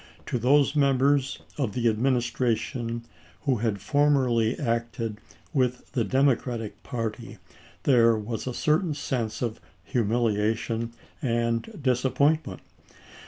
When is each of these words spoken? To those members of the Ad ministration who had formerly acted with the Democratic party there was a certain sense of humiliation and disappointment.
To 0.25 0.39
those 0.39 0.75
members 0.75 1.37
of 1.59 1.73
the 1.73 1.87
Ad 1.87 1.99
ministration 1.99 3.03
who 3.41 3.57
had 3.57 3.79
formerly 3.79 4.57
acted 4.57 5.21
with 5.53 5.91
the 5.91 6.03
Democratic 6.03 6.81
party 6.81 7.37
there 7.83 8.17
was 8.17 8.47
a 8.47 8.53
certain 8.55 8.95
sense 8.95 9.43
of 9.43 9.61
humiliation 9.85 10.91
and 11.21 11.77
disappointment. 11.79 12.61